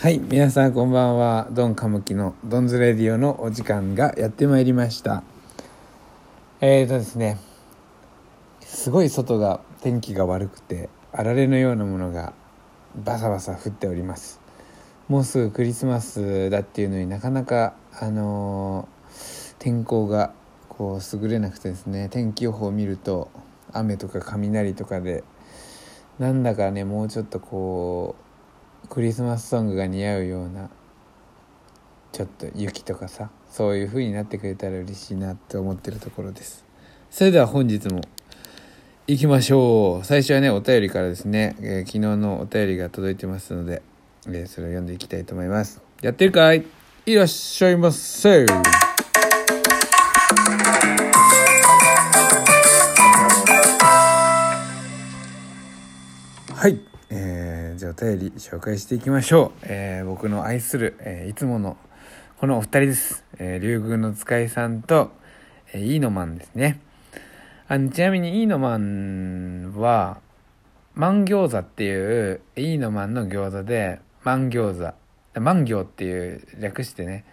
[0.00, 1.46] はい皆さんこんばんは。
[1.50, 5.22] ドンカムキのドンズレディオのお時間がやってまいりました。
[6.62, 7.36] えーとですね
[8.60, 12.32] すごい外が天気が悪くてあられのようなものが
[12.96, 14.40] バサバサ降っております。
[15.08, 20.32] もうすぐクリスマスだっていうのになかなかあのー天候が
[20.70, 23.30] こう優れなくてですね天気予報を見ると
[23.70, 25.24] 雨とか雷とかで
[26.18, 28.29] なんだかねもうちょっとこう
[28.90, 30.68] クリスマスソングが似合うような
[32.10, 36.64] ちょっと雪とかさそういう風になってくれたら嬉しいなって思ってるところです。
[37.08, 38.00] それでは本日も
[39.06, 40.04] 行きましょう。
[40.04, 43.82] 最初はねお便りからですね、えー昨日のお便りが届いてますので、
[44.26, 45.80] えーそれを読んでいきたいと思います。
[46.02, 46.64] やってるかい？
[47.06, 48.44] いらっしゃいませ。
[56.54, 56.78] はい、
[58.00, 61.76] 便り紹介していきましょう、えー僕の愛する、えーいつもの
[62.38, 65.10] このお二人です、えー、竜宮の使いさんと、
[65.74, 66.80] えー、イーノマンですね。
[67.68, 70.22] あのちなみにイーノマンは
[70.94, 77.26] 万餃子っていうイーノマンの餃子で万餃子万行っていう略してね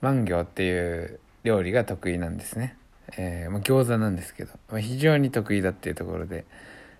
[0.00, 2.78] 万行っていう料理が得意なんですね、
[3.18, 6.46] えーまあ、餃子なんですけど、まあ、非常に得意だっていうところで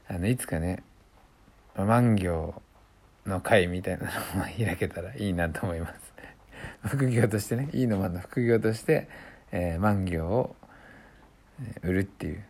[0.07, 0.83] あのいつかね
[1.75, 1.87] まあ
[3.27, 5.95] の会みたいなのも開けたらいいなと思います。
[6.85, 8.21] 副業としてねいいのまんの。
[8.21, 9.09] 副業として、
[9.53, 10.57] えー万行を
[11.83, 12.43] 売るっていう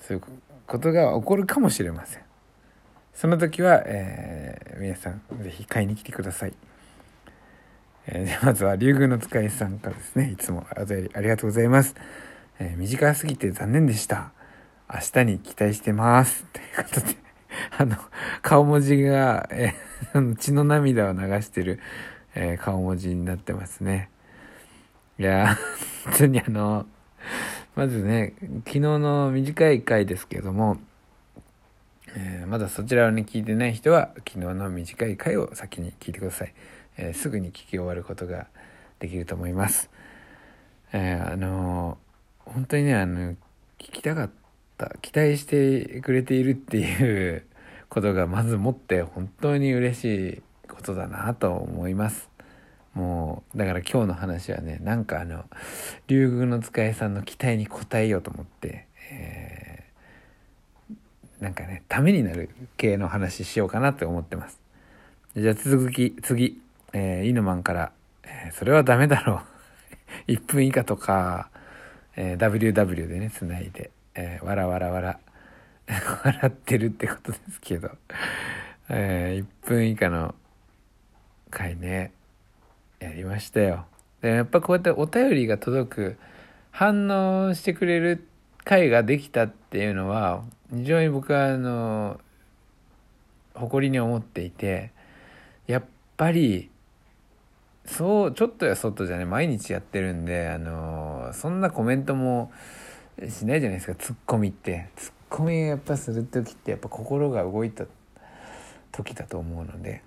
[0.00, 0.22] そういう
[0.66, 2.22] ことが起こるかもしれません。
[3.14, 6.54] その時は、えー皆さんぜひ買いに来てください、
[8.06, 11.94] えーまずは竜宮の使いさんからですねいつもお便りありがとうございます、
[12.58, 14.32] えー短すぎて残念でした。
[14.92, 16.44] 明日に期待してます。
[16.52, 17.23] ということで。
[17.78, 17.96] あの
[18.42, 19.74] 顔文字が、え
[20.38, 21.80] 血の涙を流してる、
[22.34, 24.10] えー顔文字になってますね。
[25.18, 25.56] いや
[26.04, 26.86] 本当にあの
[27.76, 28.34] まずね
[28.66, 30.78] 昨日の短い回ですけども、
[32.16, 36.54] えーまだそちらをね聞いてない人は昨日の短い回を先に聞いてください、
[36.96, 38.46] えーすぐに聞き終わることが
[38.98, 39.90] できると思います。
[40.92, 42.04] えーあのー
[42.46, 43.36] 本当にねあの聞
[43.78, 44.30] きたかっ
[44.76, 47.42] た期待してくれているっていう
[47.94, 52.28] ことがまずもって本当に嬉しいことだなと思います。
[52.92, 55.44] もうだから今日の話はねなんかあの
[56.08, 59.74] 竜宮の使いさんの期待に応えようと思って、えー
[61.40, 64.58] なんかねためになる系の話しようかなって思ってます。
[65.36, 66.60] じゃあ続き次、
[66.92, 67.92] えー、イヌマンから、
[68.24, 69.42] えーそれはダメだろ
[70.26, 70.32] う。
[70.32, 71.48] 1分以下とか、
[72.16, 75.20] えー WW でねつないで、えーわらわらわら。
[76.24, 77.90] 笑ってるってことですけど、
[78.88, 80.34] え1分以下の
[81.50, 82.12] 回ね
[83.00, 83.86] やりましたよ。
[84.22, 86.16] でやっぱこうやってお便りが届く
[86.70, 88.26] 反応してくれる
[88.64, 90.42] 回ができたっていうのは
[90.74, 92.18] 非常に僕はあの
[93.54, 94.90] 誇りに思っていて
[95.66, 95.84] やっ
[96.16, 96.70] ぱり
[97.86, 102.50] そうちょっとやそっとじゃね毎日やってるんであのそんなコメントも
[103.28, 104.88] しないじゃないですかツッコミって。
[104.96, 107.86] ツッコミやっぱする時ってやっぱ心が動いた
[108.92, 110.00] 時だと思うので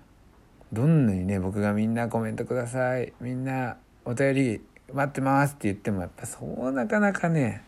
[0.72, 7.62] どんなにね僕がみんなコメントくださいみんなお便り待ってますって言ってもやっぱそうなかなかね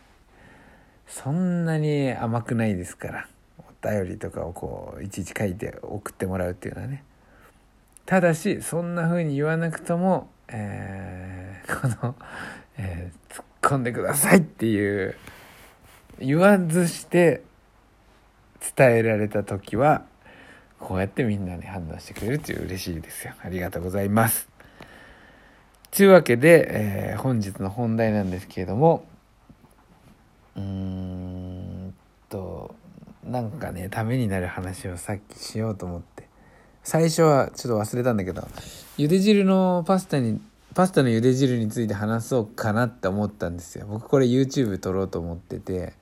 [1.07, 3.29] そんなに甘くないですから
[3.59, 7.05] お便りとかをこういちいち書いて送ってもらうっていうのはね。
[8.07, 12.17] ただしそんな風に言わなくとも、えー この、
[12.79, 15.15] えー突っ込んでくださいっていう
[16.19, 17.43] 言わずして
[18.77, 20.05] 伝えられた時は
[20.79, 23.35] こうやってみんなに反応してくれるっていう嬉しいですよ。
[23.43, 24.49] ありがとうございます。
[25.91, 29.05] というわけで、えー本日の本題なんですけれども
[30.57, 31.95] うーん
[32.29, 32.75] と
[33.25, 36.29] なんかねためになる話をさっきしようと思って。
[36.83, 38.41] 最初はちょっと忘れたんだけど
[38.97, 40.41] 茹で汁のパスタに
[40.75, 43.87] パスタの茹で汁について話そうかなって思ったんですよ。
[43.87, 45.93] 僕これ YouTube 撮ろうと思ってて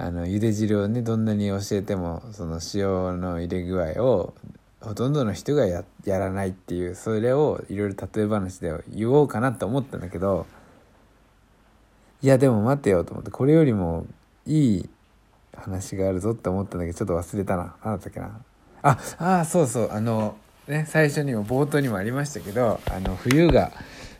[0.00, 4.34] あの茹で汁をねどんなに教えてもその塩の入れ具合を
[4.80, 10.46] ほとんどの人がやらないっていうそれをいろいろ例え話で言おうかなって思ったんだけど
[12.22, 14.06] いやでも待てよと思ってこれよりも
[14.46, 14.88] いい
[15.56, 17.74] 話があるぞって思ったんだけどちょっと忘れたな。
[17.84, 18.40] 何だったっけな。
[18.82, 19.92] ああそうそう。
[19.92, 20.36] あの
[20.68, 23.72] ね最初にも冒頭にもありましたけどあの冬が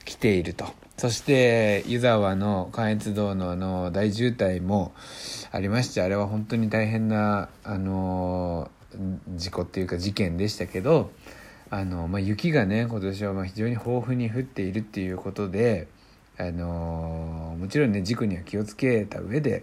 [0.04, 0.66] 来ていると。
[0.98, 4.92] そして湯沢の関越道のの大渋滞も
[5.52, 8.68] ありましてあれは本当に大変なあの
[9.36, 11.12] 事故っていうか事件でしたけど
[11.70, 15.86] あの、まあ、雪がね今年はま非常に豊富に降っているっていうことで、
[16.36, 19.62] あのもちろんね事故には気をつけた上で、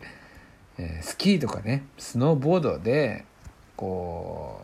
[0.78, 3.26] えー、スキーとかねスノーボードで
[3.76, 4.62] こ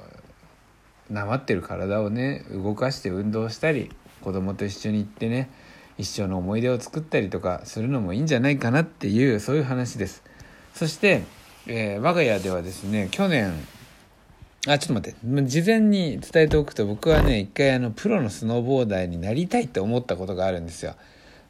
[1.09, 3.91] うなまってる体をね動かして運動したり
[4.21, 5.50] 子供と一緒に行ってね
[6.01, 10.24] 一生の思い出を作ったりとかするのもいいんじゃないかなっていうそういう話です。
[10.74, 11.24] そして、
[11.68, 13.53] えー、我が家ではですね去年
[14.68, 15.44] あちょっと待って。
[15.44, 20.95] 事前に伝えておくと僕はね一回あのプロのスノーボーダーになりたいって思ったことがあるんですよ。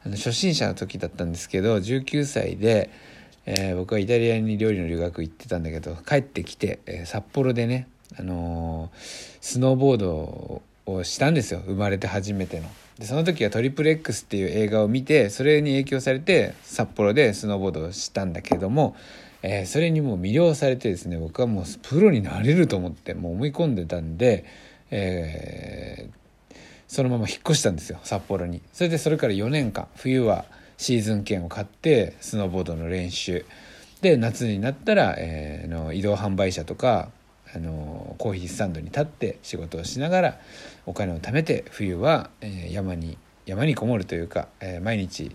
[0.04, 2.90] あの初心者の時だったんですけど19歳で、
[3.46, 7.86] えー、僕はイタリアに料理の留学行ってたんだけど帰ってきて、えー、札幌でね、
[8.18, 8.98] あのー、
[9.40, 11.62] スノーボードをしたんですよ。
[11.64, 12.66] 生まれて初めての。
[12.98, 18.96] でその時はトリプル X っていう映画を見てそれに影響されて札幌でスノーボードをしたんだけども、
[19.42, 24.44] えー、それにもう魅了されてですね僕はもうプロになれると思ってもう思い込んでたんで、
[24.90, 26.56] えー、
[26.86, 28.60] そのまま引っ越したんですよ札幌に。
[28.72, 30.44] それでそれから4年間冬は
[30.76, 33.44] シーズン券を買ってスノーボードの練習。
[34.02, 37.08] で夏になったら、えー、の移動販売車とか
[37.54, 40.38] あのコーヒースタンドに立って仕事をしながら
[40.86, 45.34] お金を貯めて冬は、え、山に山にこもるというか、え、毎日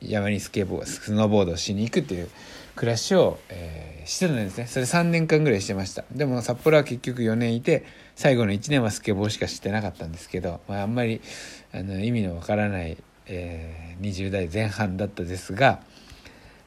[0.00, 2.28] 山にスケボースノーボードをしに行くっていう
[2.76, 4.66] 暮らしを、え、してたんですね。
[4.66, 6.04] それ3年間ぐらいしてました。
[6.12, 7.84] でも札幌は結局4年いて
[8.14, 11.20] 最後の1年はスケボーしかしてなかったんですけど、まあ、あんまり
[11.72, 12.96] あの意味のわからない、
[13.26, 15.80] え、20代前半だったですが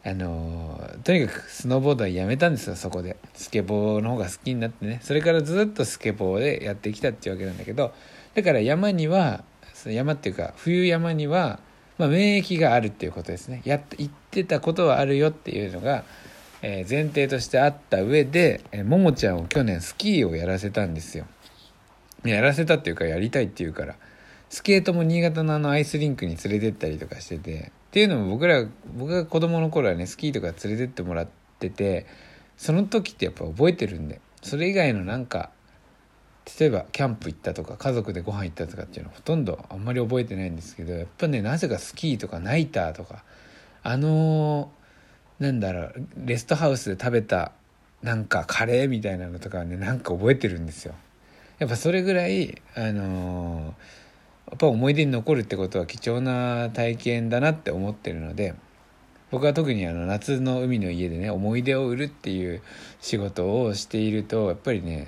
[0.03, 3.17] あのとにかくスノーボードはやめたんですよそこで。
[3.33, 4.99] スケボーの方が好きになってね。
[5.03, 7.93] それからずっとスケボーでやってきたっていうわけなんだけど。
[8.33, 9.43] だから山には
[9.85, 11.59] 山っていうか冬山には、
[11.97, 13.61] まあ、免疫があるっていうことですね。
[13.63, 16.03] やって言ってたことはあるよっていうのが、
[16.63, 21.25] えー、前提としてあった上で、えー、ももちゃんを去年スキーをやらせたんですよ。
[22.25, 23.95] やらせたっていうかやりたいっていうから。
[24.49, 27.71] スケートも新潟のあのアイスリンクに連れてったりとかしてて。
[27.91, 28.65] っていうのも僕ら
[28.97, 31.27] 僕が子供の頃はねスキーとか連れてってもらっ
[31.59, 32.07] てて
[32.55, 35.49] その時ってやっぱ覚えてるんでそれ以外のなんか
[36.57, 43.25] 例えばキャンプ行ったとか家族でご飯行ったとかっていうのはほとんどあんまり覚えてないんですけどやっぱねなぜかスキーとかナイターとか
[43.83, 47.51] あのー、なんだろうレストハウスで食べた
[48.01, 50.95] なんかカレーみたいなのとかねなんか覚えてるんですよ。
[51.59, 54.00] やっぱそれぐらいあのー
[54.55, 58.55] っぱ思い出に残るってことは貴重な体験だなって思ってるので
[59.31, 62.61] 僕は特にあの夏の海の家でね思い出を売るっていう
[62.99, 65.07] 仕事をしているとやっぱりね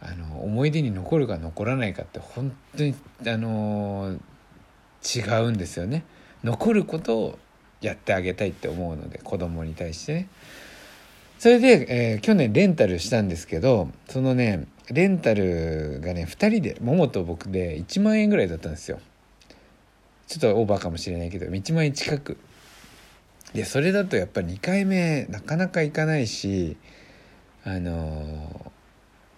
[0.00, 2.94] あの思い出に残るか残らないかって本当に
[3.26, 4.16] あの
[5.02, 6.04] 違うんですよね。
[6.44, 7.38] 残ることを
[7.80, 10.28] やってあげたいって思うので子供に対してね。
[11.40, 19.00] それで、えー、去年レンタルしたんですけどそのねレンタルがね2人でももと僕で1万円ぐらいだったんですよ。
[20.26, 22.38] ちょっとオーバーかもしれないけど1万円近く。
[23.54, 26.76] でそれだとやっぱ2回目なかなか行かないし
[27.64, 28.72] あの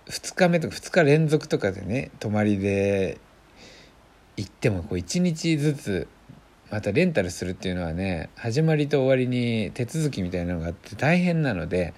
[0.07, 3.19] ー、2日目とか2日連続とかでね泊まりで
[4.37, 6.09] 行ってもこう1日ずつ
[6.71, 11.95] またレンタルするっていうのはね始まりと終わりに手続きみたいなのがあって大変なので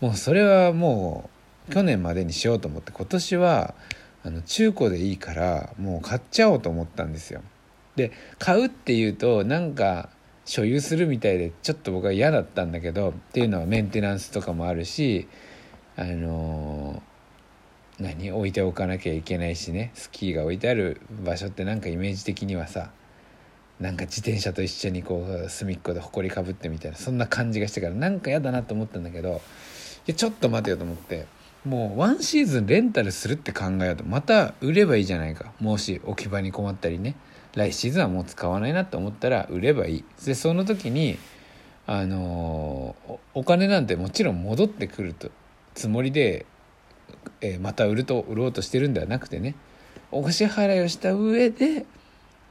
[0.00, 1.35] もうそれはもう
[1.70, 3.74] 去年までにしようと思って今年は
[4.24, 7.42] あの中古でいいからもう買っちゃおうと思ったんですよ。
[7.96, 10.10] で買うっていうとなんか
[10.44, 15.28] 所有するみたいでちょっと僕は嫌だったんだけどっていうのはメンテナンスとかもあるし
[15.96, 17.02] あの
[17.98, 22.90] 何置いておかなきゃいけないしねスキーが置いてある場所ってなんかイメージ的にはさ
[23.80, 29.40] なんか自転車と一緒にこう隅っこで埃かぶってみたいなそんな感じがしてからなんか嫌だなと思ったんだけど
[30.06, 31.26] いやちょっと待てよと思って
[31.66, 35.52] もうワンシーズンレンタルするって考えようとまた売ればいいじゃないか。
[35.58, 37.16] もし置き場に困ったりね。
[37.56, 40.04] 来シーズンはもう使わないなと思ったら売ればいい。
[40.24, 41.18] でその時に
[41.88, 42.94] あの、
[43.34, 45.30] お金なんてもちろん戻ってくると
[45.74, 46.46] つもりで、
[47.40, 49.56] えー、また売ると売ろうとしてるんではなくてね。
[50.12, 51.84] お支払いをした上で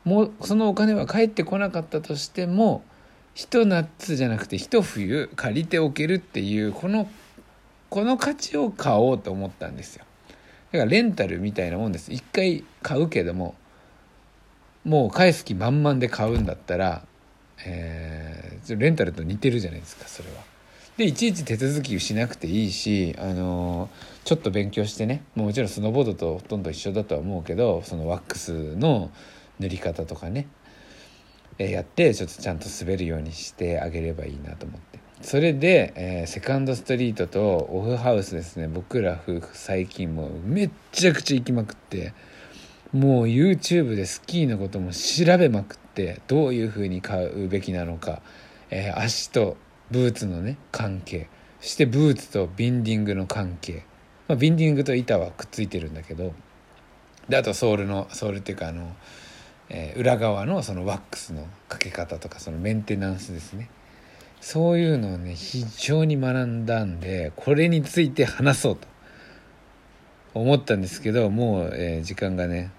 [0.04, 2.84] もうそのお金は返ってこなかったとしても
[3.34, 7.10] ひと夏じゃなくてひと冬借りておけるっていうこの
[7.89, 10.06] この価値を買おうと思ったんですよ。
[10.72, 12.12] だからレンタルみたいなもんです。
[12.12, 13.56] 一回買うけども
[14.84, 17.06] もう返す気満々で買うんだったら、
[17.65, 20.44] えー、レンタルと似てるじゃないですかそれは。
[20.98, 29.12] でいちいち手続きしなくていいし、あのー、ちょっと勉強してねもちろんスノーボードとほとんど一緒だとは思うけどそのワックスの
[29.60, 30.48] 塗り方とかね、
[31.58, 35.05] えやってちょっとちゃんと滑るようにしてあげればいいなと思って。
[35.25, 38.67] それで、えー、セカンドストリートとオフハウスですね。
[38.67, 42.13] 僕ら夫婦最近もめっちゃくちゃ行きまくって。
[42.94, 46.22] もう YouTube でスキーのことも調べまくって。
[46.27, 48.22] どういうふうに買うべきなのか、
[48.70, 49.58] えー、足と
[49.89, 51.27] ブーツのね関係。
[51.60, 53.84] そしてブーツとビンディングの関係、
[54.27, 56.34] まあ、ビンディングと板はくっついてるんだけど。
[57.29, 58.96] であとソールのソールっていうかあの、
[59.70, 63.72] えー、裏側のそのワックスのかけ方とかそのメンテナンスですね。
[64.46, 68.88] そういうのをね非常に学んだんでこれについて話そうと
[70.36, 72.70] 思ったんですけどもう、えー、時間がね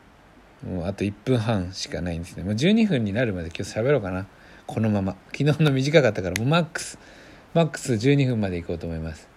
[0.64, 2.44] もうあと1分半しかないんですね。
[2.44, 4.28] もう12分になるまで今日喋ろうかな。
[4.68, 5.16] このまま。
[5.37, 7.00] 昨日の短かったからもうマックス。
[7.52, 9.28] マックス12分までいこうと思います。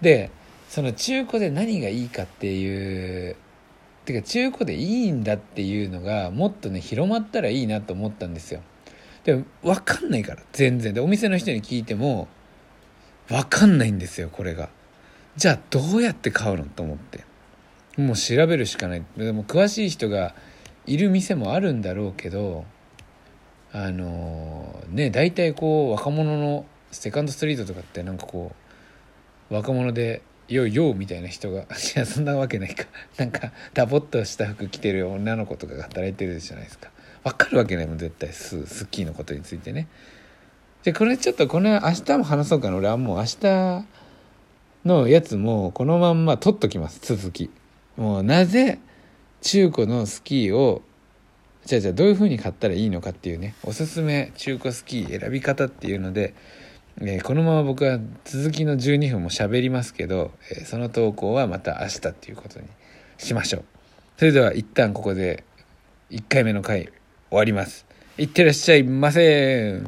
[0.00, 0.30] で
[0.68, 3.36] その中古で何がいいかっていう
[4.04, 8.62] てか中古でいいんだっていうのがもっとね広まったらいいなと思ったんですよ。
[9.24, 10.94] でも分かんないから全然。
[10.94, 12.28] でお店の人に聞いても
[13.28, 14.68] 分かんないんですよこれが。
[15.36, 17.24] じゃあどうやって買うのと思って。
[17.96, 19.02] もう調べるしかない。
[19.16, 20.34] でも詳しい人が
[20.86, 22.64] いる店もあるんだろうけど
[23.72, 28.52] あのー、ね大体こう若者のセカンドストリートとかってなんかこ
[29.50, 31.66] う若者で「よいよ」みたいな人が い
[31.96, 32.84] やそんなわけないか。
[33.16, 36.90] なんかダボっとした服着てる女の子とかが働いてるじゃないですか。
[37.24, 39.88] 分かるわけないもん絶対ススッキーのことについてね
[40.84, 43.84] でこれちょっとこの明日も話そうかな俺はもう明日
[44.84, 47.50] のやつもこのまんま取っときます続き
[47.96, 48.78] もうなぜ
[49.40, 50.82] 中古のスキーを
[51.64, 56.34] じゃあじゃあどういう風に買ったらいいのかっていうねおすすめ中古スキー選び方っていうので、
[57.00, 62.66] えー、このまま僕は続きの12分も喋りますけど、えー、その投稿はまた明日っていうことに
[63.16, 63.64] しましょう
[64.18, 65.44] それでは一旦ここで
[66.10, 66.90] 1回目の回
[67.30, 67.86] 終わります。
[68.16, 69.80] いってらっしゃいませ